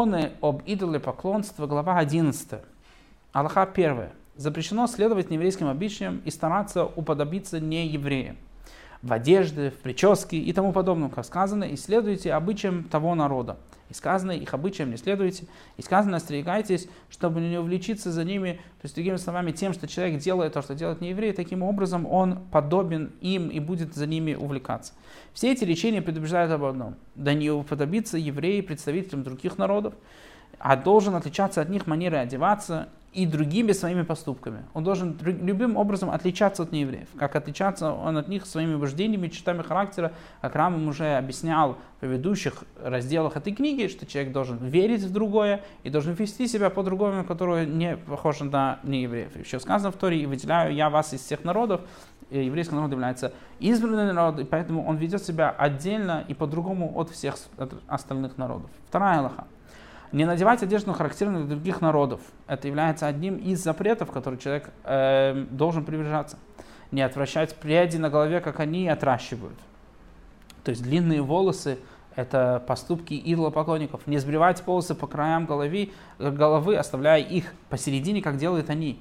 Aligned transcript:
Законы 0.00 0.32
об 0.40 0.62
идолопоклонстве, 0.64 1.66
глава 1.66 1.98
11. 1.98 2.62
Аллаха 3.32 3.64
1. 3.64 4.08
Запрещено 4.34 4.86
следовать 4.86 5.28
нееврейским 5.28 5.68
обычаям 5.68 6.22
и 6.24 6.30
стараться 6.30 6.86
уподобиться 6.86 7.60
неевреям 7.60 8.38
в 9.02 9.12
одежде, 9.12 9.70
в 9.70 9.78
прическе 9.78 10.36
и 10.36 10.52
тому 10.52 10.72
подобное, 10.72 11.08
как 11.08 11.24
сказано, 11.24 11.74
исследуйте 11.74 12.32
обычаям 12.32 12.84
того 12.84 13.14
народа. 13.14 13.56
И 13.88 13.94
сказано, 13.94 14.30
их 14.30 14.54
обычаям 14.54 14.90
не 14.90 14.96
следуйте. 14.96 15.46
И 15.76 15.82
сказано, 15.82 16.18
остерегайтесь, 16.18 16.86
чтобы 17.08 17.40
не 17.40 17.58
увлечиться 17.58 18.12
за 18.12 18.22
ними, 18.22 18.60
то 18.80 18.84
есть, 18.84 18.94
другими 18.94 19.16
словами, 19.16 19.50
тем, 19.50 19.72
что 19.72 19.88
человек 19.88 20.20
делает 20.20 20.52
то, 20.52 20.62
что 20.62 20.76
делает 20.76 21.00
не 21.00 21.10
еврей, 21.10 21.32
таким 21.32 21.62
образом 21.62 22.06
он 22.06 22.38
подобен 22.52 23.12
им 23.20 23.48
и 23.48 23.58
будет 23.58 23.94
за 23.94 24.06
ними 24.06 24.34
увлекаться. 24.34 24.92
Все 25.32 25.52
эти 25.52 25.64
речения 25.64 26.02
предупреждают 26.02 26.52
об 26.52 26.64
одном. 26.64 26.94
Да 27.16 27.34
не 27.34 27.50
уподобиться 27.50 28.16
евреи 28.16 28.60
представителям 28.60 29.24
других 29.24 29.58
народов, 29.58 29.94
а 30.60 30.76
должен 30.76 31.16
отличаться 31.16 31.60
от 31.60 31.68
них 31.70 31.86
манерой 31.86 32.20
одеваться 32.20 32.88
и 33.12 33.26
другими 33.26 33.72
своими 33.72 34.02
поступками. 34.02 34.62
Он 34.72 34.84
должен 34.84 35.18
любым 35.22 35.76
образом 35.76 36.10
отличаться 36.10 36.62
от 36.62 36.70
неевреев. 36.70 37.08
Как 37.18 37.34
отличаться 37.34 37.92
он 37.92 38.16
от 38.16 38.28
них 38.28 38.46
своими 38.46 38.74
убеждениями, 38.74 39.26
чертами 39.28 39.62
характера, 39.62 40.12
как 40.40 40.54
Рамам 40.54 40.86
уже 40.86 41.16
объяснял 41.16 41.76
в 41.96 42.00
предыдущих 42.00 42.62
разделах 42.80 43.36
этой 43.36 43.52
книги, 43.52 43.88
что 43.88 44.06
человек 44.06 44.32
должен 44.32 44.58
верить 44.58 45.02
в 45.02 45.12
другое 45.12 45.62
и 45.82 45.90
должен 45.90 46.12
вести 46.12 46.46
себя 46.46 46.70
по-другому, 46.70 47.24
которое 47.24 47.66
не 47.66 47.96
похоже 47.96 48.44
на 48.44 48.78
неевреев. 48.84 49.36
Еще 49.36 49.58
сказано 49.58 49.90
в 49.90 49.96
Торе, 49.96 50.20
и 50.20 50.26
выделяю 50.26 50.72
я 50.72 50.88
вас 50.88 51.12
из 51.12 51.20
всех 51.20 51.42
народов, 51.42 51.80
и 52.30 52.44
еврейский 52.44 52.76
народ 52.76 52.92
является 52.92 53.32
избранный 53.58 54.12
народ, 54.12 54.38
и 54.38 54.44
поэтому 54.44 54.86
он 54.86 54.98
ведет 54.98 55.24
себя 55.24 55.50
отдельно 55.50 56.24
и 56.28 56.34
по-другому 56.34 56.92
от 56.96 57.10
всех 57.10 57.36
остальных 57.88 58.38
народов. 58.38 58.70
Вторая 58.86 59.18
Аллаха. 59.18 59.46
Не 60.12 60.24
надевать 60.24 60.62
одежду, 60.62 60.92
характерную 60.92 61.44
для 61.44 61.54
других 61.54 61.80
народов. 61.80 62.20
Это 62.48 62.66
является 62.66 63.06
одним 63.06 63.36
из 63.36 63.62
запретов, 63.62 64.10
которые 64.10 64.40
человек 64.40 64.70
э, 64.84 65.46
должен 65.50 65.84
привержаться. 65.84 66.36
Не 66.90 67.02
отвращать 67.02 67.54
пряди 67.54 67.96
на 67.96 68.10
голове, 68.10 68.40
как 68.40 68.58
они 68.58 68.88
отращивают. 68.88 69.56
То 70.64 70.70
есть 70.70 70.82
длинные 70.82 71.22
волосы– 71.22 71.78
это 72.16 72.62
поступки 72.66 73.14
идолопоклонников. 73.14 74.06
Не 74.06 74.18
сбривать 74.18 74.66
волосы 74.66 74.96
по 74.96 75.06
краям 75.06 75.46
головы, 75.46 75.92
головы, 76.18 76.76
оставляя 76.76 77.20
их 77.20 77.54
посередине, 77.68 78.20
как 78.20 78.36
делают 78.36 78.68
они. 78.68 79.00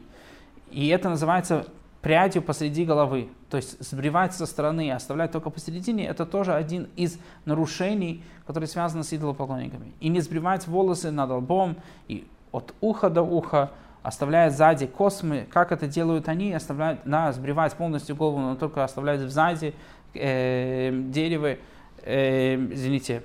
И 0.69 0.87
это 0.89 1.09
называется 1.09 1.65
прядью 2.01 2.43
посреди 2.43 2.85
головы. 2.85 3.29
То 3.49 3.57
есть 3.57 3.83
сбривать 3.83 4.33
со 4.33 4.45
стороны 4.45 4.91
оставлять 4.91 5.31
только 5.31 5.49
посередине, 5.49 6.05
это 6.05 6.25
тоже 6.25 6.53
один 6.53 6.87
из 6.95 7.17
нарушений, 7.45 8.23
которые 8.45 8.67
связаны 8.67 9.03
с 9.03 9.11
идолопоклонниками. 9.11 9.91
И 9.99 10.09
не 10.09 10.21
сбривать 10.21 10.67
волосы 10.67 11.09
над 11.09 11.31
лбом 11.31 11.77
и 12.07 12.27
от 12.51 12.75
уха 12.79 13.09
до 13.09 13.23
уха, 13.23 13.71
оставляя 14.03 14.51
сзади 14.51 14.85
космы, 14.85 15.47
как 15.51 15.71
это 15.71 15.87
делают 15.87 16.29
они, 16.29 16.53
оставляют, 16.53 17.01
да, 17.05 17.31
сбривать 17.31 17.73
полностью 17.73 18.15
голову, 18.15 18.39
но 18.39 18.55
только 18.55 18.83
оставлять 18.83 19.19
сзади 19.21 19.73
э, 20.13 20.91
дерево, 20.93 21.57
э, 22.03 22.55
извините, 22.55 23.23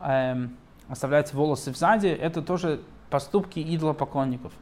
э, 0.00 0.48
оставлять 0.88 1.32
волосы 1.32 1.72
сзади, 1.74 2.08
это 2.08 2.42
тоже 2.42 2.80
поступки 3.08 3.58
идолопоклонников. 3.60 4.52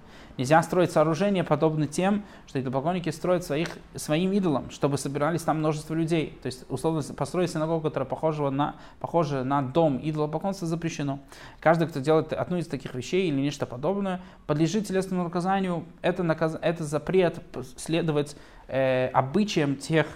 Нельзя 0.40 0.62
строить 0.62 0.90
сооружения, 0.90 1.44
подобные 1.44 1.86
тем, 1.86 2.24
что 2.46 2.58
идолопоклонники 2.58 3.10
строят 3.10 3.44
своих, 3.44 3.76
своим 3.94 4.32
идолам, 4.32 4.70
чтобы 4.70 4.96
собирались 4.96 5.42
там 5.42 5.58
множество 5.58 5.92
людей. 5.92 6.38
То 6.40 6.46
есть, 6.46 6.64
условно, 6.70 7.02
построить 7.14 7.50
синагогу, 7.50 7.82
которая 7.82 8.08
похожа 8.08 8.48
на, 8.48 8.76
похожа 9.00 9.44
на 9.44 9.60
дом 9.60 10.00
идолопоклонства, 10.02 10.66
запрещено. 10.66 11.18
Каждый, 11.60 11.88
кто 11.88 12.00
делает 12.00 12.32
одну 12.32 12.56
из 12.56 12.68
таких 12.68 12.94
вещей 12.94 13.28
или 13.28 13.38
нечто 13.38 13.66
подобное, 13.66 14.22
подлежит 14.46 14.88
телесному 14.88 15.24
наказанию. 15.24 15.84
Это, 16.00 16.22
наказ... 16.22 16.56
это 16.62 16.84
запрет 16.84 17.38
следовать 17.76 18.34
э, 18.66 19.08
обычаям 19.08 19.76
тех, 19.76 20.06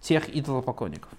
тех 0.00 0.36
идолопоклонников. 0.36 1.10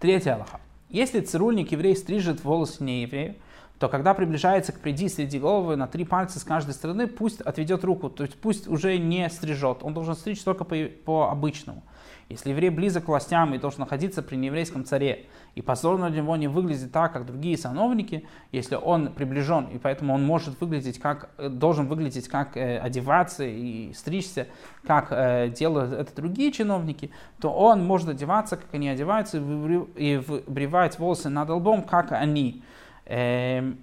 Третья 0.00 0.36
Аллаха. 0.36 0.62
Если 0.88 1.20
цирульник 1.20 1.72
еврей 1.72 1.94
стрижет 1.94 2.42
волосы 2.42 2.82
не 2.82 3.02
еврею, 3.02 3.34
то 3.82 3.88
когда 3.88 4.14
приближается 4.14 4.70
к 4.70 4.78
приди 4.78 5.08
среди 5.08 5.40
головы 5.40 5.74
на 5.74 5.88
три 5.88 6.04
пальца 6.04 6.38
с 6.38 6.44
каждой 6.44 6.72
стороны, 6.72 7.08
пусть 7.08 7.40
отведет 7.40 7.82
руку, 7.82 8.10
то 8.10 8.22
есть 8.22 8.38
пусть 8.40 8.68
уже 8.68 8.96
не 8.96 9.28
стрижет, 9.28 9.78
он 9.82 9.92
должен 9.92 10.14
стричь 10.14 10.40
только 10.44 10.62
по, 10.62 10.76
по 11.04 11.30
обычному. 11.32 11.82
Если 12.28 12.50
еврей 12.50 12.70
близок 12.70 13.06
к 13.06 13.08
властям 13.08 13.52
и 13.54 13.58
должен 13.58 13.80
находиться 13.80 14.22
при 14.22 14.36
нееврейском 14.36 14.84
царе, 14.84 15.26
и 15.56 15.62
позорно 15.62 16.10
для 16.10 16.22
него 16.22 16.36
не 16.36 16.46
выглядит 16.46 16.92
так, 16.92 17.12
как 17.12 17.26
другие 17.26 17.58
сановники, 17.58 18.24
если 18.52 18.76
он 18.76 19.12
приближен, 19.12 19.64
и 19.64 19.78
поэтому 19.78 20.14
он 20.14 20.22
может 20.22 20.60
выглядеть 20.60 21.00
как, 21.00 21.30
должен 21.36 21.88
выглядеть 21.88 22.28
как 22.28 22.56
э, 22.56 22.78
одеваться 22.78 23.42
и 23.42 23.92
стричься, 23.94 24.46
как 24.86 25.08
э, 25.10 25.48
делают 25.48 25.92
это 25.92 26.14
другие 26.14 26.52
чиновники, 26.52 27.10
то 27.40 27.52
он 27.52 27.84
может 27.84 28.10
одеваться, 28.10 28.56
как 28.56 28.72
они 28.74 28.88
одеваются, 28.88 29.38
и 29.38 30.18
выбривать 30.18 31.00
волосы 31.00 31.30
над 31.30 31.50
лбом, 31.50 31.82
как 31.82 32.12
они. 32.12 32.62
Эм, 33.06 33.78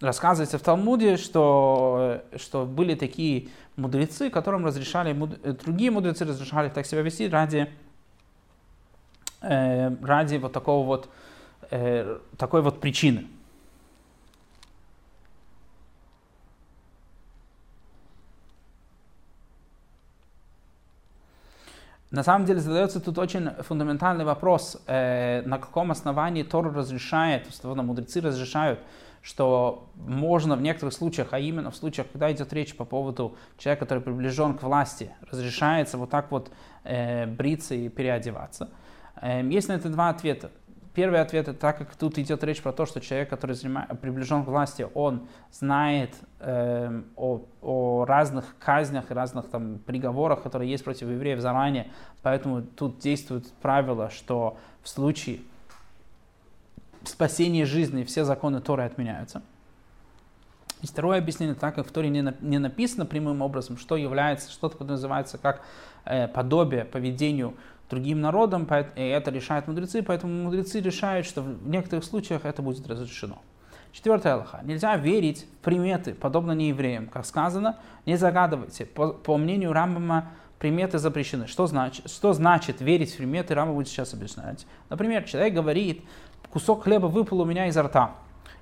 рассказывается 0.00 0.58
в 0.58 0.62
Талмуде, 0.62 1.16
что, 1.16 2.22
что 2.36 2.66
были 2.66 2.94
такие 2.94 3.48
мудрецы, 3.76 4.30
которым 4.30 4.66
разрешали, 4.66 5.12
другие 5.64 5.90
мудрецы 5.90 6.24
разрешали 6.24 6.68
так 6.68 6.86
себя 6.86 7.02
вести 7.02 7.28
ради, 7.28 7.70
э, 9.40 9.94
ради 10.02 10.36
вот 10.36 10.52
такого 10.52 10.86
вот, 10.86 11.08
э, 11.70 12.18
такой 12.36 12.62
вот 12.62 12.80
причины. 12.80 13.26
На 22.12 22.22
самом 22.22 22.44
деле 22.44 22.60
задается 22.60 23.00
тут 23.00 23.16
очень 23.16 23.48
фундаментальный 23.62 24.26
вопрос, 24.26 24.76
э, 24.86 25.40
на 25.46 25.58
каком 25.58 25.90
основании 25.90 26.42
Тор 26.42 26.70
разрешает, 26.70 27.48
условно 27.48 27.82
мудрецы 27.82 28.20
разрешают, 28.20 28.80
что 29.22 29.88
можно 29.94 30.54
в 30.54 30.60
некоторых 30.60 30.92
случаях, 30.92 31.28
а 31.30 31.38
именно 31.38 31.70
в 31.70 31.76
случаях, 31.76 32.08
когда 32.12 32.30
идет 32.30 32.52
речь 32.52 32.76
по 32.76 32.84
поводу 32.84 33.34
человека, 33.56 33.86
который 33.86 34.02
приближен 34.02 34.58
к 34.58 34.62
власти, 34.62 35.10
разрешается 35.30 35.96
вот 35.96 36.10
так 36.10 36.30
вот 36.30 36.50
э, 36.84 37.24
бриться 37.24 37.74
и 37.74 37.88
переодеваться. 37.88 38.68
Э, 39.22 39.42
есть 39.42 39.68
на 39.68 39.72
это 39.72 39.88
два 39.88 40.10
ответа. 40.10 40.50
Первый 40.94 41.22
ответ, 41.22 41.58
так 41.58 41.78
как 41.78 41.96
тут 41.96 42.18
идет 42.18 42.44
речь 42.44 42.60
про 42.60 42.72
то, 42.72 42.84
что 42.84 43.00
человек, 43.00 43.30
который 43.30 43.54
занимает, 43.54 43.98
приближен 43.98 44.44
к 44.44 44.48
власти, 44.48 44.86
он 44.92 45.26
знает 45.50 46.14
э, 46.38 47.02
о, 47.16 47.40
о 47.62 48.04
разных 48.04 48.54
казнях 48.58 49.10
и 49.10 49.14
разных 49.14 49.48
там 49.48 49.78
приговорах, 49.78 50.42
которые 50.42 50.70
есть 50.70 50.84
против 50.84 51.08
евреев 51.08 51.40
заранее, 51.40 51.90
поэтому 52.20 52.60
тут 52.60 52.98
действует 52.98 53.50
правило, 53.62 54.10
что 54.10 54.58
в 54.82 54.88
случае 54.90 55.40
спасения 57.04 57.64
жизни 57.64 58.04
все 58.04 58.24
законы 58.24 58.60
Торы 58.60 58.84
отменяются. 58.84 59.42
И 60.82 60.86
второе 60.86 61.18
объяснение, 61.18 61.54
так 61.54 61.74
как 61.76 61.86
в 61.86 61.92
Торе 61.92 62.10
не, 62.10 62.34
не 62.40 62.58
написано 62.58 63.06
прямым 63.06 63.40
образом, 63.40 63.78
что 63.78 63.96
является, 63.96 64.50
что 64.50 64.68
такое 64.68 64.88
называется 64.88 65.38
как 65.38 65.62
э, 66.04 66.28
подобие 66.28 66.84
поведению 66.84 67.54
другим 67.92 68.20
народам, 68.20 68.66
и 68.96 69.02
это 69.02 69.30
решают 69.30 69.68
мудрецы, 69.68 70.02
поэтому 70.02 70.44
мудрецы 70.44 70.80
решают, 70.80 71.26
что 71.26 71.42
в 71.42 71.68
некоторых 71.68 72.04
случаях 72.04 72.44
это 72.44 72.62
будет 72.62 72.88
разрешено. 72.88 73.38
Четвертая 73.92 74.34
Аллаха. 74.34 74.60
Нельзя 74.64 74.96
верить 74.96 75.46
в 75.60 75.64
приметы, 75.64 76.14
подобно 76.14 76.52
неевреям. 76.52 77.08
Как 77.08 77.26
сказано, 77.26 77.76
не 78.06 78.16
загадывайте. 78.16 78.86
По, 78.86 79.12
по 79.12 79.36
мнению 79.36 79.74
Рамбама, 79.74 80.30
приметы 80.58 80.98
запрещены. 80.98 81.46
Что 81.46 81.66
значит, 81.66 82.10
что 82.10 82.32
значит 82.32 82.80
верить 82.80 83.12
в 83.12 83.18
приметы, 83.18 83.54
Рамбам 83.54 83.76
будет 83.76 83.88
сейчас 83.88 84.14
объяснять. 84.14 84.66
Например, 84.88 85.24
человек 85.24 85.52
говорит, 85.52 86.02
кусок 86.50 86.84
хлеба 86.84 87.06
выпал 87.06 87.42
у 87.42 87.44
меня 87.44 87.66
изо 87.66 87.82
рта. 87.82 88.14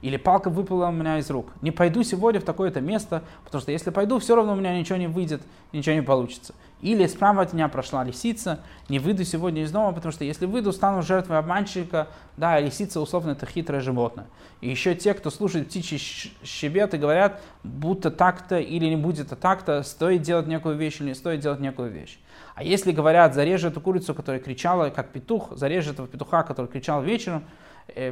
Или 0.03 0.17
палка 0.17 0.49
выпала 0.49 0.89
у 0.89 0.93
меня 0.93 1.19
из 1.19 1.31
рук. 1.31 1.49
Не 1.61 1.71
пойду 1.71 2.03
сегодня 2.03 2.41
в 2.41 2.45
такое-то 2.45 2.81
место, 2.81 3.23
потому 3.45 3.61
что 3.61 3.71
если 3.71 3.91
пойду, 3.91 4.19
все 4.19 4.35
равно 4.35 4.55
у 4.55 4.57
меня 4.57 4.79
ничего 4.79 4.97
не 4.97 5.09
выйдет, 5.09 5.43
ничего 5.73 5.95
не 5.95 6.03
получится. 6.03 6.55
Или 6.81 7.07
справа 7.07 7.43
от 7.43 7.53
меня 7.53 7.69
прошла 7.69 8.03
лисица, 8.03 8.61
не 8.89 8.99
выйду 8.99 9.25
сегодня 9.25 9.63
из 9.63 9.71
дома, 9.71 9.93
потому 9.93 10.13
что 10.13 10.25
если 10.25 10.47
выйду, 10.47 10.73
стану 10.73 11.03
жертвой 11.03 11.39
обманщика. 11.39 12.09
Да, 12.39 12.59
лисица 12.59 13.01
условно 13.01 13.33
это 13.33 13.45
хитрое 13.45 13.83
животное. 13.83 14.27
И 14.63 14.71
еще 14.71 14.95
те, 14.95 15.13
кто 15.13 15.29
слушает 15.29 15.69
птичий 15.69 15.99
щебет 16.43 16.95
и 16.95 16.99
говорят, 16.99 17.43
будто 17.63 18.11
так-то 18.11 18.59
или 18.59 18.87
не 18.87 18.97
будет 18.97 19.27
это 19.27 19.37
так-то, 19.37 19.83
стоит 19.83 20.23
делать 20.23 20.47
некую 20.47 20.77
вещь 20.77 21.01
или 21.01 21.09
не 21.09 21.15
стоит 21.15 21.41
делать 21.41 21.61
некую 21.61 21.91
вещь. 21.91 22.19
А 22.55 22.63
если 22.63 22.93
говорят, 22.93 23.35
зарежь 23.35 23.65
эту 23.65 23.83
курицу, 23.83 24.15
которая 24.15 24.41
кричала, 24.41 24.89
как 24.89 25.11
петух, 25.11 25.57
зарежь 25.57 25.89
этого 25.89 26.09
петуха, 26.09 26.43
который 26.43 26.69
кричал 26.69 27.03
вечером, 27.03 27.45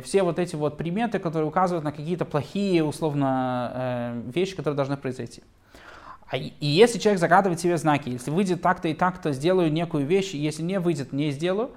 все 0.03 0.23
вот 0.23 0.38
эти 0.38 0.56
вот 0.56 0.76
приметы, 0.76 1.19
которые 1.19 1.49
указывают 1.49 1.85
на 1.85 1.93
какие-то 1.93 2.25
плохие, 2.25 2.85
условно, 2.85 3.73
э, 3.75 4.23
вещи, 4.35 4.56
которые 4.56 4.76
должны 4.76 4.97
произойти. 4.97 5.43
А 6.31 6.37
и 6.37 6.55
если 6.61 6.99
человек 6.99 7.20
загадывает 7.20 7.59
себе 7.61 7.79
знаки, 7.79 8.11
если 8.11 8.31
выйдет 8.31 8.61
так-то 8.61 8.88
и 8.88 8.94
так-то, 8.94 9.32
сделаю 9.32 9.73
некую 9.73 10.05
вещь, 10.05 10.35
если 10.35 10.62
не 10.62 10.79
выйдет, 10.79 11.12
не 11.12 11.31
сделаю, 11.31 11.70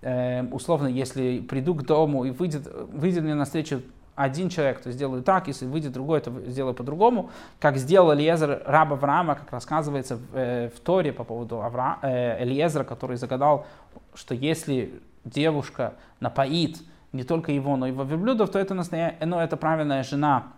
э, 0.00 0.42
условно, 0.44 0.86
если 0.86 1.40
приду 1.40 1.74
к 1.74 1.82
дому 1.82 2.24
и 2.24 2.30
выйдет, 2.30 2.66
выйдет 2.92 3.22
мне 3.22 3.34
навстречу 3.34 3.82
один 4.14 4.48
человек, 4.48 4.80
то 4.80 4.90
сделаю 4.90 5.22
так, 5.22 5.48
если 5.48 5.66
выйдет 5.66 5.92
другой, 5.92 6.20
то 6.20 6.30
сделаю 6.46 6.74
по-другому, 6.74 7.30
как 7.58 7.76
сделал 7.76 8.14
Элиезер 8.14 8.62
раб 8.66 8.92
Авраама, 8.92 9.34
как 9.34 9.50
рассказывается 9.52 10.16
в, 10.16 10.34
э, 10.34 10.70
в 10.74 10.80
Торе 10.80 11.12
по 11.12 11.24
поводу 11.24 11.62
Авра, 11.62 11.98
э, 12.02 12.42
Элиезера, 12.42 12.84
который 12.84 13.16
загадал, 13.16 13.66
что 14.14 14.34
если 14.34 15.00
девушка 15.24 15.94
напоит 16.20 16.78
не 17.12 17.24
только 17.24 17.52
его, 17.52 17.76
но 17.76 17.86
и 17.86 17.90
его 17.90 18.04
верблюдов, 18.04 18.50
то 18.50 18.58
это, 18.58 18.74
настоя... 18.74 19.16
ну, 19.24 19.38
это 19.38 19.56
правильная 19.56 20.02
жена 20.02 20.52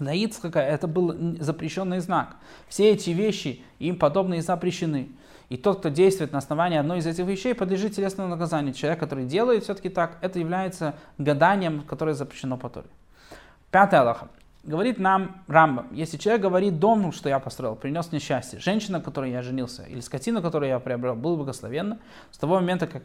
для 0.00 0.14
Ицхака 0.14 0.60
это 0.60 0.88
был 0.88 1.14
запрещенный 1.38 2.00
знак. 2.00 2.36
Все 2.68 2.90
эти 2.90 3.10
вещи, 3.10 3.62
им 3.78 3.96
подобные, 3.96 4.42
запрещены. 4.42 5.10
И 5.48 5.56
тот, 5.56 5.80
кто 5.80 5.88
действует 5.88 6.32
на 6.32 6.38
основании 6.38 6.78
одной 6.78 6.98
из 6.98 7.06
этих 7.06 7.26
вещей, 7.26 7.54
подлежит 7.54 7.94
телесному 7.94 8.28
наказанию. 8.28 8.72
Человек, 8.72 9.00
который 9.00 9.24
делает 9.24 9.64
все-таки 9.64 9.88
так, 9.88 10.16
это 10.20 10.38
является 10.38 10.94
гаданием, 11.18 11.82
которое 11.82 12.14
запрещено 12.14 12.56
по 12.56 12.68
Торе. 12.68 12.86
Пятое 13.70 14.00
Аллаха. 14.00 14.28
Говорит 14.62 14.98
нам 14.98 15.42
Рамбам, 15.48 15.86
если 15.90 16.18
человек 16.18 16.42
говорит 16.42 16.78
дом, 16.78 17.12
что 17.12 17.30
я 17.30 17.38
построил, 17.38 17.76
принес 17.76 18.12
мне 18.12 18.20
счастье, 18.20 18.58
женщина, 18.58 19.00
которой 19.00 19.30
я 19.30 19.40
женился, 19.40 19.84
или 19.84 20.00
скотина, 20.00 20.42
которую 20.42 20.68
я 20.68 20.78
приобрел, 20.78 21.14
был 21.14 21.38
благословенна, 21.38 21.98
с 22.30 22.36
того 22.36 22.56
момента, 22.56 22.86
как 22.86 23.02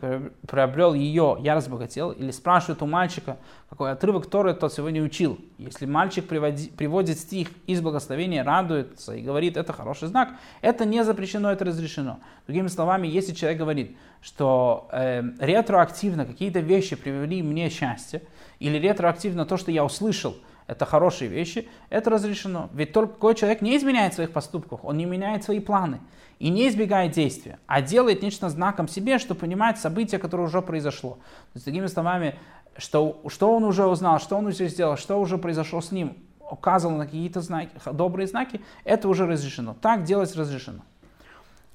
приобрел 0.50 0.94
ее, 0.94 1.38
я 1.40 1.56
разбогател, 1.56 2.12
или 2.12 2.32
спрашивает 2.32 2.82
у 2.82 2.88
мальчика, 2.88 3.38
какой 3.70 3.94
отрывок 3.94 4.30
Торы 4.30 4.54
тот 4.54 4.74
сегодня 4.74 5.02
учил. 5.02 5.40
Если 5.58 5.86
мальчик 5.86 6.28
приводи, 6.28 6.68
приводит 6.72 7.18
стих 7.20 7.48
из 7.68 7.80
благословения, 7.80 8.44
радуется 8.44 9.16
и 9.16 9.22
говорит, 9.22 9.56
это 9.56 9.72
хороший 9.72 10.10
знак, 10.10 10.34
это 10.62 10.84
не 10.84 11.06
запрещено, 11.06 11.54
это 11.54 11.64
разрешено. 11.64 12.20
Другими 12.48 12.68
словами, 12.68 13.08
если 13.08 13.34
человек 13.34 13.60
говорит, 13.60 13.96
что 14.22 14.90
э, 14.92 15.24
ретроактивно 15.40 16.26
какие-то 16.26 16.60
вещи 16.60 16.98
привели 16.98 17.42
мне 17.42 17.70
счастье, 17.70 18.24
или 18.60 18.78
ретроактивно 18.78 19.46
то, 19.46 19.56
что 19.56 19.72
я 19.72 19.86
услышал, 19.86 20.36
это 20.68 20.86
хорошие 20.86 21.30
вещи, 21.30 21.68
это 21.90 22.10
разрешено. 22.10 22.70
Ведь 22.74 22.92
только 22.92 23.34
человек 23.34 23.62
не 23.62 23.78
изменяет 23.78 24.14
своих 24.14 24.32
поступков, 24.32 24.82
он 24.84 24.98
не 24.98 25.06
меняет 25.06 25.44
свои 25.44 25.60
планы 25.60 26.00
и 26.40 26.50
не 26.50 26.68
избегает 26.68 27.12
действия, 27.12 27.60
а 27.68 27.82
делает 27.82 28.22
нечто 28.22 28.50
знаком 28.50 28.88
себе, 28.88 29.20
что 29.20 29.36
понимает 29.36 29.78
событие, 29.78 30.20
которое 30.20 30.44
уже 30.44 30.62
произошло. 30.62 31.12
То 31.12 31.56
есть, 31.56 31.66
другими 31.66 31.88
словами, 31.88 32.36
что, 32.78 33.22
что 33.28 33.56
он 33.56 33.64
уже 33.64 33.86
узнал, 33.86 34.20
что 34.20 34.38
он 34.38 34.48
уже 34.48 34.68
сделал, 34.68 34.98
что 34.98 35.20
уже 35.20 35.38
произошло 35.38 35.82
с 35.82 35.92
ним, 35.92 36.18
указывал 36.40 36.98
на 36.98 37.06
какие-то 37.06 37.42
знаки, 37.42 37.72
добрые 37.92 38.28
знаки, 38.28 38.62
это 38.84 39.08
уже 39.08 39.26
разрешено. 39.26 39.76
Так 39.82 40.04
делать 40.04 40.36
разрешено. 40.36 40.80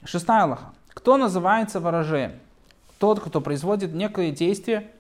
Шестая 0.05 0.45
Аллаха. 0.45 0.73
Кто 0.89 1.17
называется 1.17 1.81
ворожеем? 1.81 2.33
Тот, 2.99 3.21
кто 3.21 3.41
производит 3.41 3.95
некое 3.95 4.31
действие, 4.31 4.91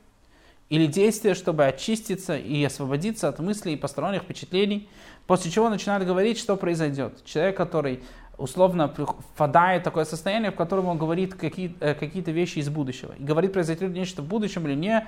или 0.70 0.86
действие, 0.86 1.34
чтобы 1.34 1.66
очиститься 1.66 2.36
и 2.36 2.64
освободиться 2.64 3.28
от 3.28 3.40
мыслей 3.40 3.74
и 3.74 3.76
посторонних 3.76 4.22
впечатлений, 4.22 4.88
после 5.26 5.50
чего 5.50 5.68
начинает 5.68 6.06
говорить, 6.06 6.38
что 6.38 6.56
произойдет. 6.56 7.24
Человек, 7.24 7.56
который 7.56 8.02
условно 8.38 8.88
впадает 8.88 9.82
в 9.82 9.84
такое 9.84 10.04
состояние, 10.04 10.52
в 10.52 10.54
котором 10.54 10.86
он 10.86 10.96
говорит 10.96 11.34
какие, 11.34 11.76
э, 11.80 11.94
какие-то 11.94 12.30
вещи 12.30 12.60
из 12.60 12.70
будущего. 12.70 13.14
И 13.18 13.22
говорит, 13.22 13.52
произойдет 13.52 13.90
нечто 13.90 14.22
в 14.22 14.26
будущем 14.26 14.66
или 14.66 14.74
не 14.74 15.06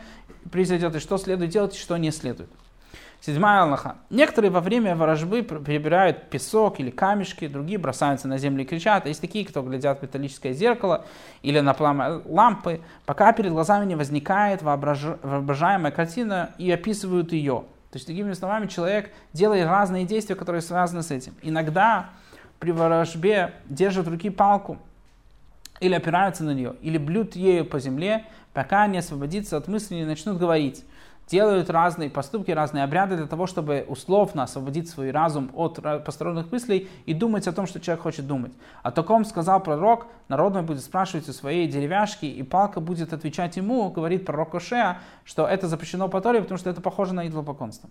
произойдет, 0.50 0.94
и 0.96 0.98
что 0.98 1.16
следует 1.16 1.50
делать, 1.50 1.74
и 1.74 1.78
что 1.78 1.96
не 1.96 2.10
следует. 2.10 2.50
Седьмая 3.24 3.62
Аллаха. 3.62 3.98
Некоторые 4.10 4.50
во 4.50 4.60
время 4.60 4.96
ворожбы 4.96 5.42
перебирают 5.42 6.28
песок 6.28 6.80
или 6.80 6.90
камешки, 6.90 7.46
другие 7.46 7.78
бросаются 7.78 8.26
на 8.26 8.36
землю 8.36 8.64
и 8.64 8.66
кричат. 8.66 9.06
Есть 9.06 9.20
такие, 9.20 9.46
кто 9.46 9.62
глядят 9.62 10.00
в 10.00 10.02
металлическое 10.02 10.52
зеркало 10.52 11.04
или 11.42 11.60
на 11.60 11.72
пламя 11.72 12.20
лампы, 12.24 12.80
пока 13.06 13.32
перед 13.32 13.52
глазами 13.52 13.86
не 13.86 13.94
возникает 13.94 14.62
воображаемая 14.62 15.92
картина 15.92 16.50
и 16.58 16.68
описывают 16.72 17.32
ее. 17.32 17.62
То 17.92 17.96
есть, 17.96 18.08
другими 18.08 18.32
словами, 18.32 18.66
человек 18.66 19.12
делает 19.32 19.68
разные 19.68 20.04
действия, 20.04 20.34
которые 20.34 20.60
связаны 20.60 21.04
с 21.04 21.12
этим. 21.12 21.34
Иногда 21.42 22.10
при 22.58 22.72
ворожбе 22.72 23.54
держат 23.66 24.08
в 24.08 24.10
руки 24.10 24.30
палку, 24.30 24.78
или 25.82 25.94
опираются 25.94 26.44
на 26.44 26.54
нее, 26.54 26.76
или 26.80 26.96
блюд 26.96 27.36
ею 27.36 27.66
по 27.66 27.80
земле, 27.80 28.24
пока 28.54 28.86
не 28.86 28.98
освободится 28.98 29.56
от 29.56 29.68
мысли 29.68 29.96
и 29.96 30.04
начнут 30.04 30.38
говорить 30.38 30.84
делают 31.28 31.70
разные 31.70 32.10
поступки, 32.10 32.50
разные 32.50 32.84
обряды 32.84 33.16
для 33.16 33.26
того, 33.26 33.46
чтобы 33.46 33.84
условно 33.88 34.42
освободить 34.42 34.88
свой 34.90 35.10
разум 35.10 35.50
от 35.54 35.80
посторонних 36.04 36.50
мыслей 36.52 36.90
и 37.06 37.14
думать 37.14 37.46
о 37.48 37.52
том, 37.52 37.66
что 37.66 37.80
человек 37.80 38.02
хочет 38.02 38.26
думать. 38.26 38.52
О 38.82 38.90
таком 38.90 39.24
сказал 39.24 39.60
пророк, 39.60 40.06
народ 40.28 40.52
будет 40.62 40.82
спрашивать 40.82 41.28
у 41.28 41.32
своей 41.32 41.68
деревяшки, 41.68 42.26
и 42.26 42.42
палка 42.42 42.80
будет 42.80 43.12
отвечать 43.12 43.56
ему, 43.56 43.90
говорит 43.90 44.26
пророк 44.26 44.54
Ошеа, 44.54 44.98
что 45.24 45.46
это 45.46 45.68
запрещено 45.68 46.08
по 46.08 46.20
Торе, 46.20 46.42
потому 46.42 46.58
что 46.58 46.68
это 46.68 46.82
похоже 46.82 47.14
на 47.14 47.26
идолопоклонство. 47.26 47.88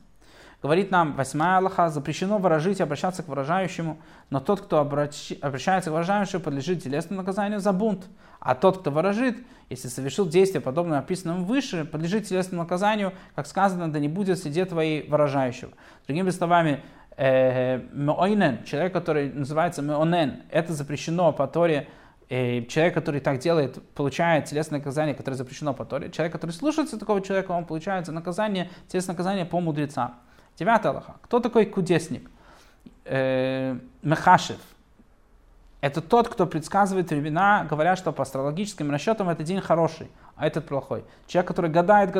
Говорит 0.61 0.91
нам 0.91 1.15
восьмая 1.15 1.57
Аллаха, 1.57 1.89
запрещено 1.89 2.37
выражить 2.37 2.79
и 2.79 2.83
обращаться 2.83 3.23
к 3.23 3.27
выражающему, 3.27 3.97
но 4.29 4.39
тот, 4.39 4.61
кто 4.61 4.77
обращ... 4.77 5.31
обращается 5.41 5.89
к 5.89 5.93
выражающему, 5.93 6.39
подлежит 6.39 6.83
телесному 6.83 7.21
наказанию 7.21 7.59
за 7.59 7.73
бунт. 7.73 8.07
А 8.39 8.53
тот, 8.53 8.77
кто 8.79 8.91
выражит, 8.91 9.37
если 9.69 9.87
совершил 9.87 10.27
действие, 10.27 10.61
подобное 10.61 10.99
описанному 10.99 11.45
выше, 11.45 11.83
подлежит 11.83 12.27
телесному 12.27 12.63
наказанию, 12.63 13.13
как 13.33 13.47
сказано, 13.47 13.91
да 13.91 13.97
не 13.97 14.07
будет 14.07 14.37
среди 14.37 14.63
твоей 14.65 15.07
выражающего. 15.09 15.71
Другими 16.05 16.29
словами, 16.29 16.83
э, 17.17 17.79
меойнен, 17.91 18.63
человек, 18.63 18.93
который 18.93 19.31
называется 19.33 19.81
меонен, 19.81 20.43
это 20.51 20.73
запрещено 20.73 21.33
по 21.33 21.47
Торе, 21.47 21.87
э, 22.29 22.65
человек, 22.65 22.93
который 22.93 23.19
так 23.19 23.39
делает, 23.39 23.81
получает 23.93 24.45
телесное 24.45 24.77
наказание, 24.77 25.15
которое 25.15 25.37
запрещено 25.37 25.73
по 25.73 25.85
Торе. 25.85 26.11
Человек, 26.11 26.33
который 26.33 26.51
слушается 26.51 26.99
такого 26.99 27.19
человека, 27.21 27.51
он 27.51 27.65
получает 27.65 28.07
наказание, 28.09 28.69
телесное 28.87 29.13
наказание 29.13 29.45
по 29.45 29.59
мудрецам. 29.59 30.19
Девятый 30.61 30.91
Аллаха. 30.91 31.15
Кто 31.23 31.39
такой 31.39 31.65
кудесник? 31.65 32.29
Э, 33.05 33.79
Мехашев. 34.03 34.59
Это 35.81 36.01
тот, 36.01 36.29
кто 36.29 36.45
предсказывает 36.45 37.09
времена, 37.09 37.65
говоря, 37.67 37.95
что 37.95 38.11
по 38.11 38.21
астрологическим 38.21 38.91
расчетам 38.91 39.27
этот 39.29 39.43
день 39.43 39.59
хороший, 39.59 40.11
а 40.35 40.45
этот 40.45 40.67
плохой. 40.67 41.03
Человек, 41.25 41.47
который 41.47 41.71
гадает 41.71 42.13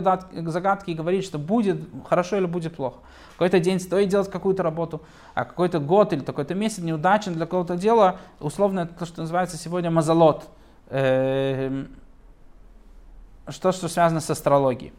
загадки 0.50 0.90
и 0.90 0.96
говорит, 0.96 1.24
что 1.24 1.38
будет 1.38 1.88
хорошо 2.10 2.38
или 2.38 2.48
будет 2.48 2.76
плохо. 2.76 2.98
Какой-то 3.34 3.60
день 3.60 3.80
стоит 3.80 4.10
делать 4.10 4.32
какую-то 4.32 4.64
работу, 4.64 5.04
а 5.36 5.46
какой-то 5.46 5.78
год 5.78 6.12
или 6.12 6.22
какой-то 6.22 6.56
месяц 6.56 6.80
неудачен 6.80 7.34
для 7.34 7.46
какого-то 7.46 7.76
дела, 7.76 8.18
условно 8.40 8.80
это 8.80 8.96
то, 8.96 9.06
что 9.06 9.22
называется 9.22 9.56
сегодня 9.58 9.92
мазолот. 9.92 10.50
Э, 10.88 11.86
что, 13.48 13.72
что 13.72 13.88
связано 13.88 14.20
с 14.20 14.32
астрологией. 14.32 14.94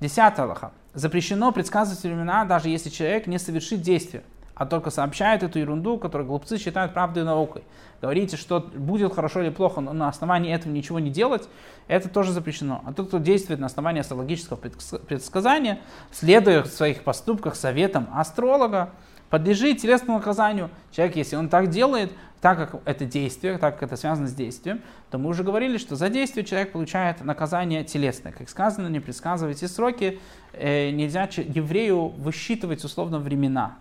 Десятый 0.00 0.44
Аллаха. 0.44 0.72
Запрещено 0.92 1.52
предсказывать 1.52 2.02
времена, 2.02 2.44
даже 2.44 2.68
если 2.68 2.90
человек 2.90 3.26
не 3.26 3.38
совершит 3.38 3.80
действия, 3.80 4.22
а 4.54 4.66
только 4.66 4.90
сообщает 4.90 5.42
эту 5.42 5.58
ерунду, 5.58 5.98
которую 5.98 6.28
глупцы 6.28 6.58
считают 6.58 6.94
правдой 6.94 7.22
и 7.22 7.26
наукой. 7.26 7.64
Говорите, 8.00 8.36
что 8.36 8.60
будет 8.60 9.14
хорошо 9.14 9.42
или 9.42 9.50
плохо, 9.50 9.80
но 9.80 9.92
на 9.92 10.08
основании 10.08 10.52
этого 10.52 10.72
ничего 10.72 11.00
не 11.00 11.10
делать, 11.10 11.48
это 11.88 12.08
тоже 12.08 12.32
запрещено. 12.32 12.82
А 12.86 12.92
тот, 12.92 13.08
кто 13.08 13.18
действует 13.18 13.60
на 13.60 13.66
основании 13.66 14.00
астрологического 14.00 14.56
предсказания, 14.56 15.80
следуя 16.12 16.62
в 16.62 16.68
своих 16.68 17.02
поступках 17.02 17.56
советам 17.56 18.08
астролога, 18.12 18.90
подлежит 19.30 19.78
телесному 19.78 20.18
наказанию. 20.18 20.70
Человек, 20.92 21.16
если 21.16 21.36
он 21.36 21.48
так 21.48 21.68
делает, 21.68 22.12
так 22.40 22.58
как 22.58 22.82
это 22.84 23.06
действие, 23.06 23.56
так 23.56 23.74
как 23.74 23.84
это 23.84 23.96
связано 23.96 24.28
с 24.28 24.34
действием, 24.34 24.82
то 25.10 25.16
мы 25.16 25.30
уже 25.30 25.42
говорили, 25.42 25.78
что 25.78 25.96
за 25.96 26.10
действие 26.10 26.44
человек 26.44 26.72
получает 26.72 27.24
наказание 27.24 27.84
телесное. 27.84 28.32
Как 28.32 28.50
сказано, 28.50 28.88
не 28.88 29.00
предсказывайте 29.00 29.66
сроки, 29.66 30.20
э, 30.52 30.90
нельзя 30.90 31.22
еврею 31.22 32.08
высчитывать 32.08 32.84
условно 32.84 33.18
времена. 33.18 33.76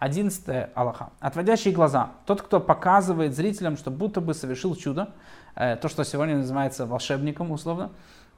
Одиннадцатое 0.00 0.70
Аллаха. 0.74 1.10
Отводящие 1.20 1.72
глаза. 1.72 2.10
Тот, 2.26 2.42
кто 2.42 2.58
показывает 2.58 3.36
зрителям, 3.36 3.76
что 3.76 3.92
будто 3.92 4.20
бы 4.20 4.34
совершил 4.34 4.74
чудо, 4.74 5.10
э, 5.54 5.76
то, 5.76 5.88
что 5.88 6.04
сегодня 6.04 6.36
называется 6.36 6.86
волшебником 6.86 7.52
условно, 7.52 7.90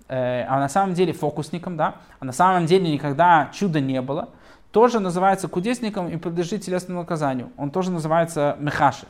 э, 0.07 0.45
а 0.49 0.59
на 0.59 0.69
самом 0.69 0.93
деле 0.93 1.15
фокусником, 1.15 1.79
да, 1.79 1.95
а 2.21 2.27
на 2.27 2.33
самом 2.33 2.67
деле 2.67 2.93
никогда 2.93 3.49
чуда 3.55 3.81
не 3.81 4.03
было, 4.03 4.29
тоже 4.73 4.99
называется 4.99 5.49
кудесником 5.49 6.09
и 6.09 6.17
подлежит 6.17 6.63
телесному 6.63 7.01
наказанию. 7.01 7.53
Он 7.57 7.71
тоже 7.71 7.91
называется 7.91 8.57
мехаши 8.59 9.07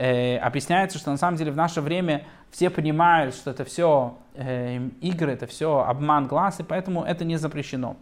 э, 0.00 0.38
объясняется, 0.38 0.98
что 0.98 1.10
на 1.10 1.18
самом 1.18 1.36
деле 1.36 1.52
в 1.52 1.56
наше 1.56 1.82
время 1.82 2.24
все 2.50 2.70
понимают, 2.70 3.34
что 3.34 3.50
это 3.50 3.64
все 3.64 4.16
э, 4.34 4.78
игры, 5.02 5.32
это 5.32 5.46
все 5.46 5.84
обман 5.86 6.26
глаз, 6.26 6.60
и 6.60 6.62
поэтому 6.62 7.04
это 7.04 7.24
не 7.24 7.36
запрещено. 7.36 7.96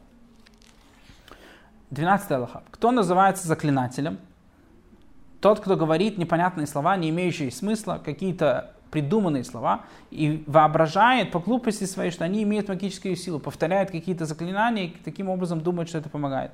12 1.91 2.31
Аллаха. 2.31 2.62
Кто 2.71 2.93
называется 2.93 3.49
заклинателем? 3.49 4.19
Тот, 5.41 5.61
кто 5.61 5.77
говорит 5.77 6.19
непонятные 6.19 6.67
слова, 6.67 6.97
не 6.97 7.11
имеющие 7.11 7.50
смысла, 7.50 8.00
какие-то 8.05 8.73
придуманные 8.90 9.45
слова, 9.45 9.85
и 10.11 10.42
воображает 10.47 11.30
по 11.30 11.38
глупости 11.38 11.85
своей, 11.85 12.11
что 12.11 12.25
они 12.25 12.42
имеют 12.42 12.68
магическую 12.68 13.16
силу, 13.16 13.38
повторяет 13.38 13.90
какие-то 13.90 14.25
заклинания 14.25 14.87
и 14.87 14.97
таким 15.04 15.28
образом 15.28 15.61
думает, 15.61 15.88
что 15.88 15.99
это 15.99 16.09
помогает. 16.09 16.52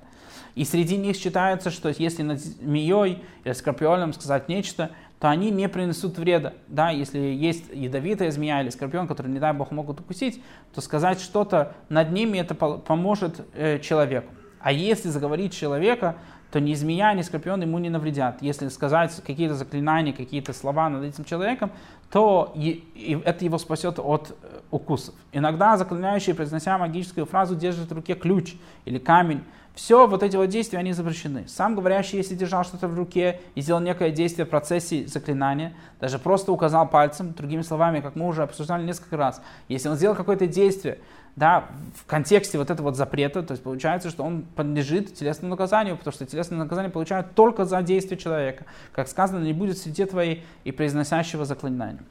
И 0.55 0.65
среди 0.65 0.97
них 0.97 1.17
считается, 1.17 1.71
что 1.71 1.93
если 1.97 2.23
над 2.23 2.41
змеей 2.41 3.25
или 3.45 3.53
скорпионом 3.53 4.13
сказать 4.13 4.49
нечто, 4.49 4.91
то 5.19 5.31
они 5.31 5.51
не 5.51 5.69
принесут 5.69 6.19
вреда. 6.19 6.53
Да, 6.69 6.91
если 6.91 7.19
есть 7.19 7.65
ядовитая 7.73 8.31
змея 8.31 8.63
или 8.63 8.71
скорпион, 8.71 9.09
который, 9.09 9.29
не 9.29 9.39
дай 9.41 9.53
бог, 9.53 9.71
могут 9.71 10.01
укусить, 10.01 10.43
то 10.75 10.81
сказать 10.81 11.21
что-то 11.21 11.75
над 11.89 12.13
ними 12.13 12.39
это 12.39 12.55
поможет 12.55 13.41
э, 13.55 13.79
человеку. 13.79 14.33
А 14.61 14.73
если 14.73 15.09
заговорить 15.09 15.53
человека, 15.53 16.17
то 16.55 16.61
ни 16.61 16.73
змея, 16.75 17.13
ни 17.15 17.23
скорпион 17.23 17.63
ему 17.63 17.81
не 17.81 17.91
навредят. 17.91 18.41
Если 18.41 18.69
сказать 18.69 19.13
какие-то 19.27 19.57
заклинания, 19.57 20.13
какие-то 20.13 20.53
слова 20.53 20.89
над 20.89 21.03
этим 21.03 21.25
человеком, 21.25 21.73
то 22.13 22.53
и, 22.55 22.85
и 22.95 23.21
это 23.25 23.45
его 23.45 23.59
спасет 23.59 23.99
от 23.99 24.31
э, 24.31 24.61
укусов. 24.71 25.17
Иногда 25.33 25.77
заклинающий, 25.77 26.33
произнося 26.33 26.79
магическую 26.79 27.27
фразу, 27.27 27.57
держит 27.57 27.91
в 27.91 27.93
руке 27.93 28.15
ключ 28.15 28.55
или 28.85 28.99
камень. 28.99 29.43
Все 29.75 30.07
вот 30.07 30.23
эти 30.23 30.37
вот 30.37 30.47
действия, 30.47 30.79
они 30.79 30.93
запрещены. 30.93 31.49
Сам 31.49 31.75
говорящий, 31.75 32.19
если 32.19 32.37
держал 32.37 32.63
что-то 32.63 32.87
в 32.87 32.97
руке 32.97 33.41
и 33.57 33.61
сделал 33.61 33.81
некое 33.81 34.13
действие 34.13 34.47
в 34.47 34.49
процессе 34.49 35.09
заклинания, 35.09 35.75
даже 35.99 36.21
просто 36.21 36.53
указал 36.53 36.89
пальцем, 36.89 37.33
другими 37.33 37.63
словами, 37.63 37.99
как 37.99 38.15
мы 38.15 38.29
уже 38.29 38.45
обсуждали 38.45 38.87
несколько 38.87 39.17
раз, 39.17 39.43
если 39.67 39.89
он 39.89 39.97
сделал 39.97 40.15
какое-то 40.15 40.47
действие, 40.47 40.99
да, 41.37 41.65
в 41.97 42.07
контексте 42.07 42.59
вот 42.59 42.71
этого 42.71 42.89
вот 42.89 42.97
запрета, 42.97 43.43
то 43.43 43.53
есть 43.53 43.63
получается, 43.63 44.09
что 44.09 44.23
он 44.23 44.43
подлежит 44.43 45.15
телесному 45.15 45.51
наказанию, 45.55 45.97
потому 45.97 46.13
что 46.15 46.27
телесное 46.27 46.59
наказание 46.59 46.91
получают 46.91 47.35
только 47.35 47.65
за 47.65 47.83
действие 47.83 48.19
человека. 48.19 48.67
Как 48.93 49.09
сказано, 49.09 49.43
не 49.43 49.53
будет 49.53 49.79
среди 49.79 50.05
твоей 50.05 50.45
и 50.63 50.71
произносящего 50.71 51.45
заклинания. 51.45 52.03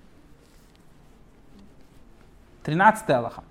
13 2.64 3.10
Аллаха. 3.12 3.44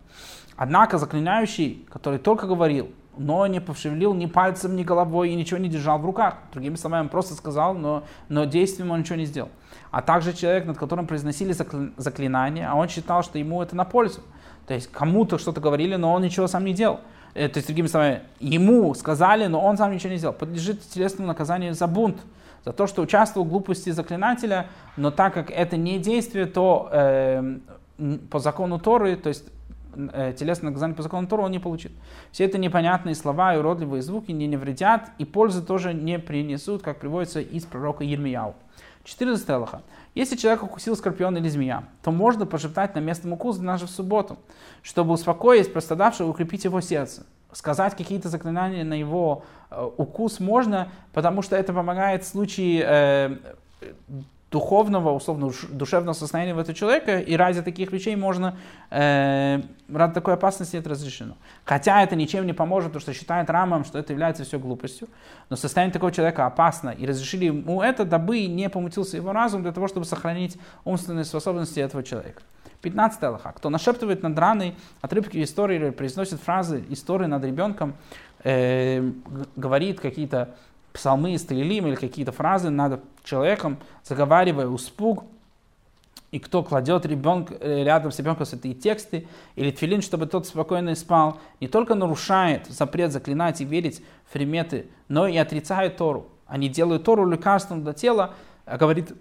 Однако 0.57 0.99
заклинающий, 0.99 1.87
который 1.91 2.19
только 2.19 2.47
говорил, 2.47 2.91
но 3.17 3.47
не 3.47 3.61
пошевелил 3.61 4.15
ни 4.15 4.27
пальцем, 4.27 4.77
ни 4.77 4.85
головой 4.85 5.31
и 5.31 5.35
ничего 5.35 5.59
не 5.59 5.69
держал 5.69 5.99
в 5.99 6.05
руках. 6.05 6.37
Другими 6.53 6.77
словами, 6.77 7.05
он 7.05 7.09
просто 7.09 7.35
сказал, 7.35 7.75
но, 7.75 8.05
но 8.29 8.45
действием 8.45 8.91
он 8.91 9.01
ничего 9.01 9.17
не 9.17 9.27
сделал. 9.27 9.51
А 9.91 10.03
также 10.03 10.33
человек, 10.35 10.67
над 10.67 10.79
которым 10.79 11.07
произносили 11.07 11.53
заклинание, 11.97 12.67
а 12.67 12.75
он 12.75 12.89
считал, 12.89 13.23
что 13.23 13.39
ему 13.39 13.63
это 13.63 13.77
на 13.77 13.85
пользу. 13.85 14.21
То 14.73 14.77
есть 14.77 14.91
кому-то 14.91 15.37
что-то 15.37 15.61
говорили, 15.61 15.97
но 15.97 16.15
он 16.15 16.23
ничего 16.23 16.47
сам 16.47 16.65
не 16.65 16.73
делал. 16.73 17.01
Э, 17.35 17.47
то 17.47 17.59
есть, 17.59 17.67
другими 17.67 17.89
словами, 17.89 18.23
ему 18.41 18.95
сказали, 18.95 19.47
но 19.47 19.61
он 19.61 19.77
сам 19.77 19.93
ничего 19.93 20.13
не 20.13 20.17
сделал. 20.17 20.33
Подлежит 20.33 20.81
телесному 20.89 21.29
наказанию 21.29 21.75
за 21.75 21.87
бунт, 21.87 22.17
за 22.65 22.73
то, 22.73 22.87
что 22.87 23.03
участвовал 23.03 23.47
в 23.47 23.51
глупости 23.51 23.91
заклинателя, 23.91 24.69
но 24.97 25.11
так 25.11 25.35
как 25.35 25.51
это 25.51 25.77
не 25.77 25.99
действие, 25.99 26.47
то 26.47 26.89
э, 26.91 27.59
по 28.31 28.39
закону 28.39 28.79
Торы, 28.79 29.17
то 29.17 29.29
есть 29.29 29.45
э, 29.95 30.33
телесное 30.39 30.71
наказание 30.71 30.97
по 30.97 31.03
закону 31.03 31.27
Торы 31.27 31.43
он 31.43 31.51
не 31.51 31.59
получит. 31.59 31.93
Все 32.31 32.47
это 32.47 32.57
непонятные 32.57 33.15
слова 33.15 33.55
и 33.55 33.59
уродливые 33.59 34.01
звуки 34.01 34.31
не, 34.31 34.47
не 34.47 34.57
вредят, 34.57 35.11
и 35.19 35.27
пользы 35.27 35.61
тоже 35.61 35.93
не 35.93 36.19
принесут, 36.19 36.81
как 36.81 36.99
приводится 36.99 37.43
из 37.43 37.67
пророка 37.67 38.05
Ермияу. 38.05 38.55
14 39.05 39.51
Аллаха. 39.51 39.83
Если 40.15 40.37
человек 40.37 40.63
укусил 40.63 40.95
скорпион 40.95 41.39
или 41.39 41.49
змея, 41.49 41.85
то 42.03 42.11
можно 42.11 42.45
пошептать 42.45 42.95
на 42.95 42.99
местном 42.99 43.33
укусе 43.33 43.61
даже 43.63 43.87
в 43.87 43.91
субботу, 43.91 44.39
чтобы 44.83 45.15
успокоить 45.15 45.73
пострадавшего 45.73 46.29
и 46.29 46.31
укрепить 46.31 46.65
его 46.65 46.81
сердце. 46.81 47.25
Сказать 47.53 47.97
какие-то 47.97 48.29
заклинания 48.29 48.85
на 48.85 48.95
его 48.95 49.45
э, 49.71 49.91
укус 49.97 50.41
можно, 50.41 50.89
потому 51.13 51.43
что 51.43 51.57
это 51.57 51.73
помогает 51.73 52.25
в 52.25 52.27
случае 52.27 52.85
э, 52.87 53.37
духовного, 54.53 55.11
условно, 55.11 55.51
душевного 55.71 56.13
состояния 56.13 56.53
этого 56.53 56.75
человека, 56.75 57.19
и 57.19 57.37
ради 57.37 57.63
таких 57.63 57.91
вещей 57.91 58.15
можно, 58.17 58.57
э, 58.91 59.63
ради 59.89 60.13
такой 60.13 60.35
опасности 60.35 60.77
это 60.77 60.91
разрешено. 60.91 61.37
Хотя 61.65 62.03
это 62.03 62.15
ничем 62.17 62.47
не 62.47 62.53
поможет, 62.53 62.91
потому 62.91 63.01
что 63.01 63.15
считает 63.15 63.49
Рамом, 63.49 63.85
что 63.85 63.99
это 63.99 64.13
является 64.13 64.45
все 64.45 64.59
глупостью, 64.59 65.09
но 65.49 65.57
состояние 65.57 65.93
такого 65.93 66.13
человека 66.13 66.45
опасно, 66.47 66.91
и 66.91 67.07
разрешили 67.07 67.47
ему 67.47 67.83
это, 67.83 68.05
дабы 68.05 68.47
не 68.47 68.69
помутился 68.69 69.17
его 69.17 69.33
разум, 69.33 69.63
для 69.63 69.73
того, 69.73 69.89
чтобы 69.89 70.05
сохранить 70.05 70.59
умственные 70.85 71.25
способности 71.25 71.81
этого 71.81 72.03
человека. 72.03 72.43
15 72.83 73.23
Аллаха. 73.23 73.53
Кто 73.57 73.71
нашептывает 73.71 74.23
над 74.23 74.39
раной 74.39 74.75
отрывки 75.01 75.43
истории 75.43 75.77
или 75.77 75.91
произносит 75.91 76.41
фразы 76.41 76.85
истории 76.91 77.27
над 77.27 77.45
ребенком, 77.45 77.95
э, 78.45 79.13
говорит 79.57 80.01
какие-то 80.01 80.55
псалмы, 80.93 81.39
стрелим 81.39 81.87
или 81.87 81.95
какие-то 81.95 82.33
фразы 82.33 82.71
над 82.71 83.03
человеком, 83.25 83.79
заговаривая 84.05 84.67
успуг, 84.67 85.25
и 86.31 86.39
кто 86.39 86.63
кладет 86.63 87.05
ребенка, 87.05 87.55
э, 87.61 87.85
рядом 87.85 88.11
с 88.11 88.19
ребенком 88.19 88.47
с 88.47 88.55
этой 88.55 88.73
тексты, 88.73 89.29
или 89.55 89.71
тфилин, 89.71 90.01
чтобы 90.01 90.27
тот 90.27 90.47
спокойно 90.47 90.95
спал, 90.95 91.39
не 91.61 91.69
только 91.69 91.95
нарушает 91.95 92.67
запрет 92.69 93.13
заклинать 93.13 93.61
и 93.61 93.65
верить 93.65 94.03
в 94.27 94.33
приметы, 94.33 94.87
но 95.09 95.27
и 95.27 95.37
отрицает 95.37 95.99
Тору. 95.99 96.27
Они 96.47 96.69
делают 96.69 97.05
Тору 97.05 97.29
лекарством 97.29 97.83
для 97.83 97.93
тела, 97.93 98.35
а 98.65 98.79
говорит 98.79 99.13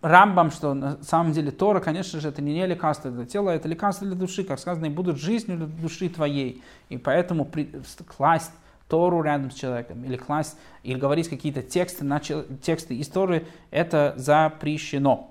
Рамбам, 0.00 0.50
что 0.50 0.74
на 0.74 1.02
самом 1.02 1.32
деле 1.32 1.50
Тора, 1.50 1.80
конечно 1.80 2.20
же, 2.20 2.28
это 2.28 2.40
не 2.40 2.66
лекарство 2.66 3.10
для 3.10 3.26
тела, 3.26 3.50
это 3.50 3.68
лекарство 3.68 4.06
для 4.06 4.16
души, 4.16 4.44
как 4.44 4.60
сказано, 4.60 4.86
и 4.86 4.90
будут 4.90 5.18
жизнью 5.18 5.58
для 5.58 5.66
души 5.66 6.08
твоей. 6.08 6.62
И 6.88 6.96
поэтому 6.96 7.44
при, 7.44 7.70
класть 8.16 8.52
Тору 8.88 9.22
рядом 9.22 9.50
с 9.50 9.54
человеком, 9.54 10.04
или 10.04 10.16
класть, 10.16 10.56
или 10.82 10.98
говорить 10.98 11.28
какие-то 11.28 11.62
тексты, 11.62 12.04
на, 12.04 12.20
тексты 12.20 13.00
истории, 13.00 13.46
это 13.70 14.14
запрещено. 14.16 15.30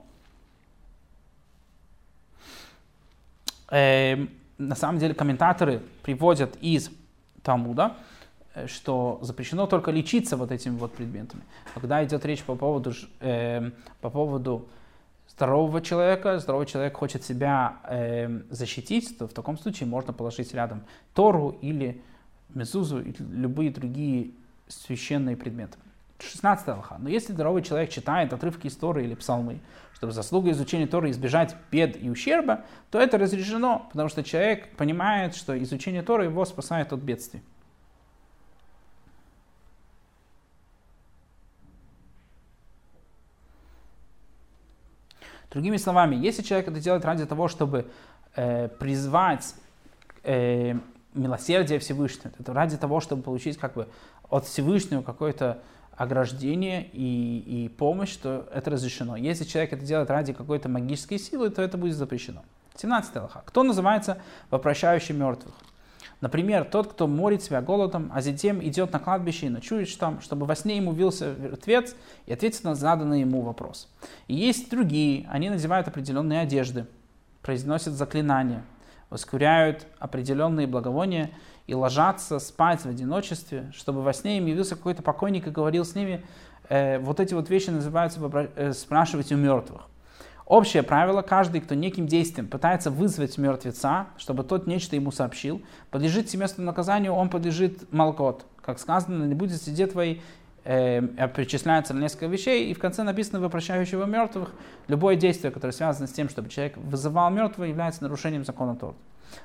Э, 3.70 4.28
на 4.58 4.76
самом 4.76 5.00
деле 5.00 5.14
комментаторы 5.14 5.82
приводят 6.04 6.56
из 6.62 6.90
Талмуда, 7.44 7.98
э, 8.54 8.68
что 8.68 9.20
запрещено 9.22 9.68
только 9.68 9.92
лечиться 9.92 10.38
вот 10.38 10.52
этими 10.52 10.78
вот 10.78 10.94
предметами. 10.94 11.42
Когда 11.74 12.04
идет 12.04 12.26
речь 12.26 12.44
по 12.44 12.56
поводу, 12.56 12.94
э, 13.20 13.72
по 14.02 14.10
поводу 14.10 14.68
здорового 15.30 15.82
человека, 15.82 16.40
здоровый 16.40 16.66
человек 16.66 16.98
хочет 16.98 17.24
себя 17.24 17.78
э, 17.84 18.42
защитить, 18.50 19.18
то 19.18 19.28
в 19.28 19.34
таком 19.34 19.58
случае 19.58 19.88
можно 19.88 20.14
положить 20.14 20.54
рядом 20.54 20.84
Тору 21.14 21.58
или 21.62 22.02
мезузу 22.50 23.02
и 23.02 23.14
любые 23.20 23.72
другие 23.72 24.32
священные 24.68 25.36
предметы. 25.36 25.78
16 26.20 26.68
Аллаха. 26.70 26.98
Но 27.00 27.10
если 27.10 27.34
здоровый 27.34 27.62
человек 27.62 27.90
читает 27.90 28.34
отрывки 28.34 28.68
истории 28.68 29.04
или 29.04 29.14
псалмы, 29.14 29.60
чтобы 29.94 30.14
заслуга 30.14 30.52
изучения 30.52 30.88
Торы 30.88 31.12
избежать 31.12 31.56
бед 31.72 32.02
и 32.02 32.10
ущерба, 32.10 32.66
то 32.92 33.00
это 33.00 33.18
разрешено, 33.18 33.88
потому 33.92 34.10
что 34.10 34.24
человек 34.24 34.76
понимает, 34.76 35.36
что 35.36 35.62
изучение 35.62 36.02
Торы 36.02 36.26
его 36.26 36.46
спасает 36.46 36.94
от 36.94 37.00
бедствий. 37.00 37.42
Другими 45.50 45.78
словами, 45.78 46.16
если 46.16 46.44
человек 46.44 46.68
это 46.68 46.80
делает 46.80 47.06
ради 47.06 47.26
того, 47.26 47.48
чтобы 47.48 47.90
э, 48.36 48.68
призвать 48.68 49.56
э, 50.24 50.76
милосердие 51.18 51.80
Всевышнего. 51.80 52.32
Это 52.40 52.54
ради 52.54 52.78
того, 52.78 53.00
чтобы 53.00 53.24
получить 53.24 53.58
как 53.58 53.74
бы 53.74 53.88
от 54.30 54.46
Всевышнего 54.46 55.02
какое-то 55.02 55.60
ограждение 55.96 56.88
и, 56.94 57.66
и 57.66 57.70
помощь, 57.70 58.16
то 58.16 58.48
это 58.54 58.70
разрешено. 58.70 59.16
Если 59.16 59.44
человек 59.44 59.74
это 59.74 59.84
делает 59.84 60.10
ради 60.10 60.32
какой-то 60.32 60.70
магической 60.70 61.18
силы, 61.18 61.50
то 61.50 61.62
это 61.62 61.78
будет 61.78 61.96
запрещено. 61.96 62.44
17 62.76 63.16
Аллаха. 63.18 63.42
Кто 63.46 63.64
называется 63.64 64.20
вопрошающим 64.52 65.18
мертвых? 65.18 65.56
Например, 66.22 66.66
тот, 66.66 66.92
кто 66.92 67.08
морит 67.08 67.44
себя 67.44 67.62
голодом, 67.62 68.12
а 68.14 68.22
затем 68.22 68.64
идет 68.64 68.92
на 68.92 69.00
кладбище 69.00 69.48
и 69.48 69.50
ночует 69.50 69.96
там, 70.00 70.22
чтобы 70.22 70.46
во 70.46 70.56
сне 70.56 70.78
ему 70.78 70.92
вился 70.92 71.36
мертвец 71.38 71.96
и 72.26 72.34
ответит 72.34 72.64
на 72.64 72.74
заданный 72.74 73.22
ему 73.22 73.42
вопрос. 73.42 73.88
И 74.28 74.36
есть 74.36 74.70
другие, 74.70 75.28
они 75.30 75.50
надевают 75.50 75.88
определенные 75.88 76.42
одежды, 76.42 76.88
произносят 77.44 77.94
заклинания, 77.94 78.64
воскуряют 79.10 79.88
определенные 80.00 80.68
благовония 80.68 81.32
и 81.66 81.74
ложатся 81.74 82.40
спать 82.40 82.82
в 82.82 82.88
одиночестве, 82.88 83.72
чтобы 83.76 84.02
во 84.02 84.14
сне 84.14 84.38
им 84.38 84.46
явился 84.46 84.76
какой-то 84.76 85.04
покойник 85.04 85.48
и 85.48 85.52
говорил 85.52 85.86
с 85.86 85.96
ними. 85.96 86.26
Э, 86.70 87.00
вот 87.00 87.20
эти 87.20 87.34
вот 87.34 87.50
вещи 87.50 87.70
называются 87.70 88.20
э, 88.56 88.74
спрашивать 88.74 89.32
у 89.32 89.38
мертвых. 89.38 89.82
Общее 90.46 90.82
правило, 90.82 91.22
каждый, 91.22 91.60
кто 91.60 91.76
неким 91.76 92.08
действием 92.08 92.48
пытается 92.48 92.90
вызвать 92.90 93.38
мертвеца, 93.38 94.08
чтобы 94.18 94.46
тот 94.46 94.66
нечто 94.66 94.96
ему 94.96 95.12
сообщил, 95.12 95.62
подлежит 95.92 96.30
семейственному 96.30 96.72
наказанию, 96.72 97.12
он 97.12 97.30
подлежит 97.30 97.92
молкот. 97.92 98.46
Как 98.62 98.80
сказано, 98.80 99.26
не 99.26 99.36
будет 99.36 99.62
сидеть 99.62 99.92
твои 99.92 100.20
э, 100.68 101.28
перечисляется 101.30 101.94
несколько 101.94 102.28
вещей, 102.28 102.70
и 102.70 102.74
в 102.74 102.80
конце 102.80 103.04
написано 103.04 103.40
«вопрощающего 103.40 104.06
мертвых». 104.06 104.52
Любое 104.88 105.16
действие, 105.16 105.52
которое 105.52 105.74
связано 105.74 106.08
с 106.08 106.12
тем, 106.12 106.30
чтобы 106.30 106.50
человек 106.50 106.78
вызывал 106.78 107.30
мертвого, 107.30 107.66
является 107.66 108.04
нарушением 108.04 108.46
закона 108.46 108.76
Тор. 108.76 108.96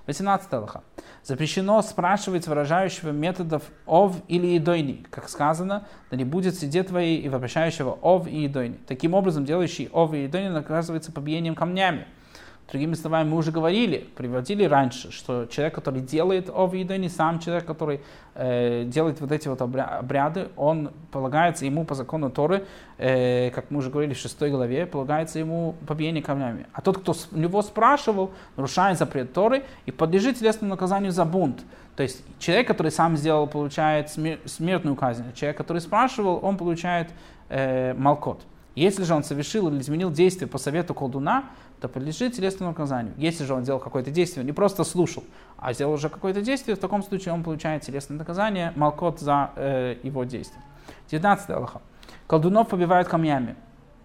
18 0.06 0.52
Аллаха. 0.52 0.82
Запрещено 1.24 1.80
спрашивать 1.82 2.46
выражающего 2.46 3.10
методов 3.10 3.62
ов 3.86 4.16
или 4.28 4.56
идойни. 4.56 5.04
Как 5.10 5.28
сказано, 5.28 5.86
да 6.10 6.16
не 6.16 6.24
будет 6.24 6.54
сидеть 6.54 6.88
твоей 6.88 7.20
и 7.20 7.28
вопрощающего 7.28 7.98
ов 8.00 8.26
и 8.26 8.46
идойни. 8.46 8.78
Таким 8.86 9.14
образом, 9.14 9.44
делающий 9.44 9.88
ов 9.92 10.14
и 10.14 10.26
идойни 10.26 10.48
наказывается 10.48 11.12
побиением 11.12 11.54
камнями. 11.54 12.06
Другими 12.72 12.94
словами, 12.94 13.28
мы 13.28 13.36
уже 13.36 13.52
говорили, 13.52 14.08
приводили 14.16 14.64
раньше, 14.64 15.12
что 15.12 15.44
человек, 15.44 15.74
который 15.74 16.00
делает 16.00 16.48
овидони, 16.48 17.08
сам 17.08 17.38
человек, 17.38 17.66
который 17.66 18.00
э, 18.34 18.84
делает 18.86 19.20
вот 19.20 19.30
эти 19.30 19.46
вот 19.46 19.60
обряды, 19.60 20.48
он 20.56 20.90
полагается 21.10 21.66
ему 21.66 21.84
по 21.84 21.94
закону 21.94 22.30
Торы, 22.30 22.64
э, 22.96 23.50
как 23.50 23.70
мы 23.70 23.80
уже 23.80 23.90
говорили 23.90 24.14
в 24.14 24.18
шестой 24.18 24.50
главе, 24.50 24.86
полагается 24.86 25.38
ему 25.38 25.74
побиение 25.86 26.22
камнями. 26.22 26.66
А 26.72 26.80
тот, 26.80 26.96
кто 26.96 27.14
у 27.32 27.36
него 27.36 27.60
спрашивал, 27.60 28.30
нарушает 28.56 28.96
запрет 28.96 29.34
Торы 29.34 29.64
и 29.84 29.90
подлежит 29.90 30.38
телесному 30.38 30.70
наказанию 30.70 31.12
за 31.12 31.26
бунт. 31.26 31.62
То 31.94 32.02
есть 32.02 32.24
человек, 32.38 32.68
который 32.68 32.90
сам 32.90 33.18
сделал, 33.18 33.46
получает 33.46 34.08
смертную 34.46 34.96
казнь. 34.96 35.24
Человек, 35.34 35.58
который 35.58 35.82
спрашивал, 35.82 36.40
он 36.42 36.56
получает 36.56 37.10
э, 37.50 37.92
малкот. 37.92 38.40
Если 38.74 39.04
же 39.04 39.12
он 39.12 39.24
совершил 39.24 39.68
или 39.68 39.78
изменил 39.78 40.10
действие 40.10 40.48
по 40.48 40.56
совету 40.56 40.94
колдуна, 40.94 41.44
то 41.82 41.88
подлежит 41.88 42.34
телесному 42.34 42.70
наказанию. 42.70 43.12
Если 43.16 43.44
же 43.44 43.54
он 43.54 43.64
сделал 43.64 43.80
какое-то 43.80 44.12
действие, 44.12 44.44
не 44.44 44.52
просто 44.52 44.84
слушал, 44.84 45.24
а 45.58 45.72
сделал 45.72 45.94
уже 45.94 46.08
какое-то 46.08 46.40
действие, 46.40 46.76
в 46.76 46.78
таком 46.78 47.02
случае 47.02 47.34
он 47.34 47.42
получает 47.42 47.82
телесное 47.82 48.16
наказание, 48.16 48.72
малкот 48.76 49.18
за 49.18 49.50
э, 49.56 49.96
его 50.04 50.22
действие. 50.22 50.62
19 51.10 51.50
Аллаха. 51.50 51.82
Колдунов 52.28 52.68
побивают 52.68 53.08
камнями. 53.08 53.56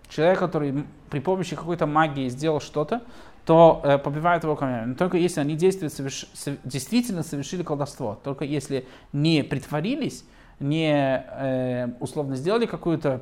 Человек, 0.10 0.40
который 0.40 0.86
при 1.12 1.20
помощи 1.20 1.56
какой-то 1.56 1.86
магии 1.86 2.30
сделал 2.30 2.60
что-то, 2.60 3.04
то 3.46 3.80
э, 3.84 4.00
побивают 4.00 4.44
его 4.44 4.56
камнями. 4.56 4.88
Но 4.88 4.96
только 4.96 5.18
если 5.18 5.40
они 5.40 5.56
действуют, 5.56 5.94
соверш... 5.94 6.26
действительно 6.64 7.22
совершили 7.22 7.62
колдовство. 7.62 8.20
Только 8.24 8.44
если 8.44 8.88
не 9.14 9.44
притворились, 9.44 10.26
не 10.60 10.92
э, 10.92 11.90
условно 12.00 12.36
сделали 12.38 12.66
какую-то 12.66 13.22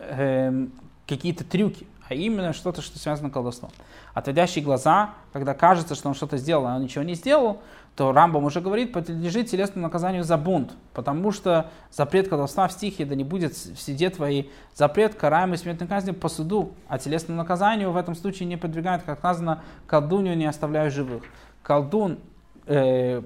э, 0.00 0.66
какие-то 1.06 1.44
трюки, 1.44 1.86
а 2.08 2.14
именно 2.14 2.52
что-то, 2.52 2.82
что 2.82 2.98
связано 2.98 3.28
с 3.28 3.32
колдовством. 3.32 3.70
Отводящие 4.14 4.64
глаза, 4.64 5.10
когда 5.32 5.54
кажется, 5.54 5.94
что 5.94 6.08
он 6.08 6.14
что-то 6.14 6.36
сделал, 6.36 6.66
а 6.66 6.76
он 6.76 6.82
ничего 6.82 7.04
не 7.04 7.14
сделал, 7.14 7.60
то 7.96 8.12
Рамбам 8.12 8.44
уже 8.44 8.60
говорит, 8.60 8.92
подлежит 8.92 9.50
телесному 9.50 9.86
наказанию 9.86 10.22
за 10.22 10.36
бунт, 10.36 10.72
потому 10.94 11.32
что 11.32 11.70
запрет 11.90 12.28
колдовства 12.28 12.68
в 12.68 12.72
стихе, 12.72 13.04
да 13.04 13.14
не 13.14 13.24
будет 13.24 13.54
в 13.54 13.76
сиде 13.76 14.08
твоей, 14.08 14.52
запрет 14.74 15.14
караемый 15.16 15.58
смертной 15.58 15.88
казни 15.88 16.12
по 16.12 16.28
суду, 16.28 16.74
а 16.86 16.98
телесному 16.98 17.38
наказанию 17.38 17.90
в 17.90 17.96
этом 17.96 18.14
случае 18.14 18.48
не 18.48 18.56
подвигает, 18.56 19.02
как 19.02 19.18
сказано, 19.18 19.62
колдунью 19.86 20.36
не 20.36 20.46
оставляю 20.46 20.90
живых. 20.90 21.24
Колдун 21.64 22.20
э, 22.66 23.20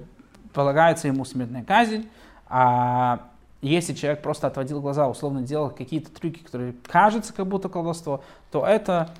полагается 0.53 1.07
ему 1.07 1.23
смертная 1.23 1.63
казнь, 1.63 2.07
а 2.47 3.27
если 3.69 3.93
человек 3.93 4.21
просто 4.21 4.47
отводил 4.47 4.81
глаза, 4.81 5.07
условно 5.07 5.41
делал 5.41 5.69
какие-то 5.69 6.11
трюки, 6.11 6.39
которые 6.39 6.73
кажутся 6.85 7.33
как 7.33 7.47
будто 7.47 7.69
колдовство, 7.69 8.21
то 8.51 8.65
это 8.65 9.13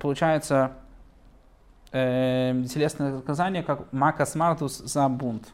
получается 0.00 0.72
э, 1.92 2.64
телесное 2.72 3.16
наказание, 3.16 3.62
как 3.62 3.92
макас 3.92 4.34
мартус 4.34 4.78
за 4.78 5.08
бунт. 5.08 5.46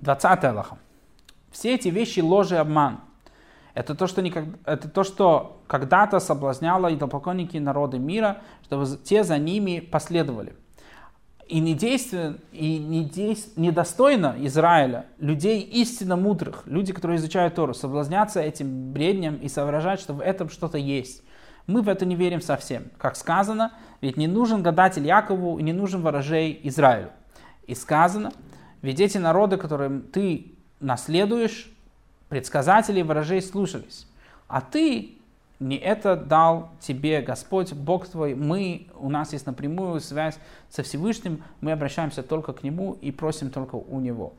Двадцатая 0.00 0.50
Аллаха. 0.52 0.78
Все 1.50 1.74
эти 1.74 1.88
вещи 1.88 2.20
ложь 2.20 2.52
и 2.52 2.56
обман– 2.56 3.00
это 3.74 3.94
то, 3.94 4.06
что, 4.06 4.22
никак, 4.22 4.44
это 4.64 4.88
то, 4.88 5.04
что 5.04 5.62
когда-то 5.66 6.20
соблазняло 6.20 6.92
идолопоклонники 6.92 7.56
народы 7.58 7.98
мира, 7.98 8.38
чтобы 8.64 8.86
те 9.04 9.24
за 9.24 9.38
ними 9.38 9.80
последовали. 9.80 10.54
И 11.48 11.58
недейственно, 11.58 12.36
и 12.52 12.78
недейств, 12.78 13.56
недостойно 13.56 14.36
Израиля, 14.38 15.06
людей 15.18 15.60
истинно 15.62 16.16
мудрых, 16.16 16.62
люди, 16.66 16.92
которые 16.92 17.18
изучают 17.18 17.56
Тору, 17.56 17.74
соблазняться 17.74 18.40
этим 18.40 18.92
бреднем 18.92 19.34
и 19.36 19.48
соображать, 19.48 20.00
что 20.00 20.14
в 20.14 20.20
этом 20.20 20.48
что-то 20.48 20.78
есть. 20.78 21.22
Мы 21.66 21.82
в 21.82 21.88
это 21.88 22.06
не 22.06 22.14
верим 22.14 22.40
совсем. 22.40 22.84
Как 22.98 23.16
сказано, 23.16 23.72
ведь 24.00 24.16
не 24.16 24.28
нужен 24.28 24.62
гадатель 24.62 25.06
Якову 25.06 25.58
и 25.58 25.62
не 25.62 25.72
нужен 25.72 26.02
ворожей 26.02 26.58
Израилю. 26.64 27.10
И 27.66 27.74
сказано, 27.74 28.32
ведь 28.82 29.00
эти 29.00 29.18
народы, 29.18 29.56
которым 29.56 30.02
ты 30.02 30.54
наследуешь, 30.78 31.72
предсказателей 32.30 33.02
ворожей 33.02 33.42
слушались. 33.42 34.06
А 34.48 34.62
ты 34.62 35.18
не 35.58 35.76
это 35.76 36.16
дал 36.16 36.70
тебе 36.80 37.20
Господь, 37.20 37.74
Бог 37.74 38.08
твой. 38.08 38.34
Мы, 38.34 38.86
у 38.98 39.10
нас 39.10 39.34
есть 39.34 39.44
напрямую 39.44 40.00
связь 40.00 40.38
со 40.70 40.82
Всевышним, 40.82 41.44
мы 41.60 41.72
обращаемся 41.72 42.22
только 42.22 42.54
к 42.54 42.62
Нему 42.62 42.96
и 43.02 43.10
просим 43.10 43.50
только 43.50 43.74
у 43.74 44.00
Него. 44.00 44.32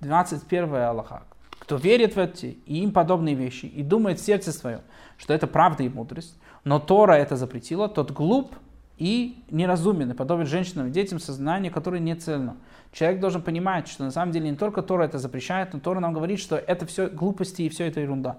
21 0.00 0.74
Аллаха. 0.76 1.24
Кто 1.58 1.76
верит 1.76 2.14
в 2.14 2.18
эти 2.20 2.58
и 2.66 2.82
им 2.82 2.92
подобные 2.92 3.34
вещи 3.34 3.66
и 3.66 3.82
думает 3.82 4.20
в 4.20 4.24
сердце 4.24 4.52
своем, 4.52 4.80
что 5.16 5.34
это 5.34 5.48
правда 5.48 5.82
и 5.82 5.88
мудрость, 5.88 6.38
но 6.62 6.78
Тора 6.78 7.14
это 7.14 7.36
запретила, 7.36 7.88
тот 7.88 8.12
глуп 8.12 8.54
и 8.98 9.42
неразумен, 9.50 10.10
и 10.10 10.14
подобен 10.14 10.46
женщинам 10.46 10.88
и 10.88 10.90
детям 10.90 11.18
сознание, 11.18 11.70
которое 11.70 12.00
не 12.00 12.14
цельно. 12.14 12.56
Человек 12.92 13.20
должен 13.20 13.42
понимать, 13.42 13.88
что 13.88 14.04
на 14.04 14.10
самом 14.10 14.32
деле 14.32 14.50
не 14.50 14.56
только 14.56 14.82
Тора 14.82 15.04
это 15.04 15.18
запрещает, 15.18 15.72
но 15.72 15.80
Тора 15.80 16.00
нам 16.00 16.12
говорит, 16.12 16.40
что 16.40 16.56
это 16.56 16.86
все 16.86 17.08
глупости 17.08 17.62
и 17.62 17.68
все 17.68 17.86
это 17.86 18.00
ерунда. 18.00 18.38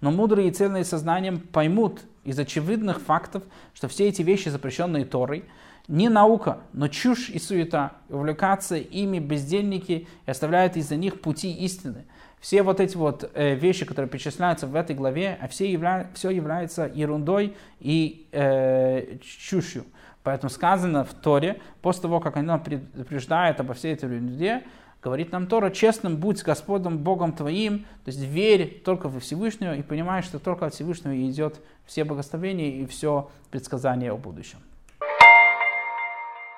Но 0.00 0.10
мудрые 0.10 0.48
и 0.48 0.50
цельные 0.50 0.84
сознанием 0.84 1.38
поймут 1.38 2.02
из 2.24 2.38
очевидных 2.38 3.00
фактов, 3.00 3.42
что 3.74 3.88
все 3.88 4.08
эти 4.08 4.22
вещи, 4.22 4.48
запрещенные 4.48 5.04
Торой, 5.04 5.44
не 5.88 6.08
наука, 6.08 6.58
но 6.72 6.88
чушь 6.88 7.28
и 7.28 7.38
суета. 7.38 7.92
Увлекаться 8.08 8.76
ими 8.76 9.18
бездельники 9.18 10.06
и 10.26 10.30
оставляют 10.30 10.76
из-за 10.76 10.96
них 10.96 11.20
пути 11.20 11.52
истины. 11.52 12.04
Все 12.42 12.64
вот 12.64 12.80
эти 12.80 12.96
вот 12.96 13.30
э, 13.34 13.54
вещи, 13.54 13.86
которые 13.86 14.08
перечисляются 14.08 14.66
в 14.66 14.74
этой 14.74 14.96
главе, 14.96 15.38
а 15.40 15.46
все, 15.46 15.70
явля... 15.70 16.10
все 16.12 16.28
является 16.28 16.90
ерундой 16.92 17.56
и 17.78 18.26
э, 18.32 19.18
чушью. 19.22 19.84
Поэтому 20.24 20.50
сказано 20.50 21.04
в 21.04 21.14
Торе, 21.14 21.60
после 21.82 22.02
того, 22.02 22.18
как 22.18 22.36
она 22.36 22.58
предупреждает 22.58 23.60
обо 23.60 23.74
всей 23.74 23.94
этой 23.94 24.10
ерунде, 24.10 24.64
говорит 25.00 25.30
нам 25.30 25.46
Тора, 25.46 25.70
честным 25.70 26.16
будь 26.16 26.40
с 26.40 26.42
Господом 26.42 26.98
Богом 26.98 27.32
твоим, 27.32 27.86
то 28.04 28.08
есть 28.08 28.20
верь 28.20 28.82
только 28.84 29.08
во 29.08 29.20
Всевышнего 29.20 29.76
и 29.76 29.82
понимай, 29.82 30.22
что 30.22 30.40
только 30.40 30.66
от 30.66 30.74
Всевышнего 30.74 31.14
идет 31.30 31.60
все 31.86 32.02
благословения 32.02 32.82
и 32.82 32.86
все 32.86 33.30
предсказания 33.52 34.10
о 34.10 34.16
будущем. 34.16 34.58